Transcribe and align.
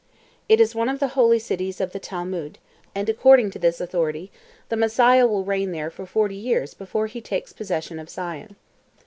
It 0.49 0.59
is 0.59 0.73
one 0.73 0.89
of 0.89 0.99
the 0.99 1.09
holy 1.09 1.37
cities 1.37 1.79
of 1.79 1.91
the 1.91 1.99
Talmud, 1.99 2.57
and 2.95 3.07
according 3.07 3.51
to 3.51 3.59
this 3.59 3.79
authority, 3.79 4.31
the 4.69 4.75
Messiah 4.75 5.27
will 5.27 5.43
reign 5.43 5.69
there 5.73 5.91
for 5.91 6.07
forty 6.07 6.33
years 6.33 6.73
before 6.73 7.05
He 7.05 7.21
takes 7.21 7.53
possession 7.53 7.99
of 7.99 8.09
Sion. 8.09 8.55